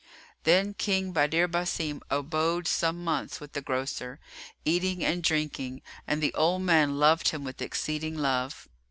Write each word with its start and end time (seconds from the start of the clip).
Then 0.45 0.73
King 0.73 1.11
Badr 1.11 1.45
Basim 1.45 2.01
abode 2.09 2.67
some 2.67 3.03
months 3.03 3.39
with 3.39 3.53
the 3.53 3.61
grocer, 3.61 4.19
eating 4.65 5.05
and 5.05 5.21
drinking, 5.21 5.83
and 6.07 6.23
the 6.23 6.33
old 6.33 6.63
man 6.63 6.97
loved 6.97 7.27
him 7.29 7.43
with 7.43 7.61
exceeding 7.61 8.17
love. 8.17 8.67